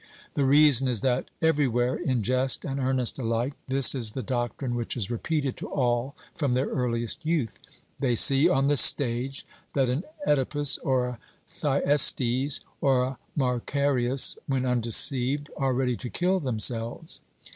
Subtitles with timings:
[0.33, 4.97] The reason is that everywhere, in jest and earnest alike, this is the doctrine which
[4.97, 7.59] is repeated to all from their earliest youth.
[7.99, 9.45] They see on the stage
[9.75, 11.19] that an Oedipus or a
[11.51, 17.19] Thyestes or a Macareus, when undeceived, are ready to kill themselves.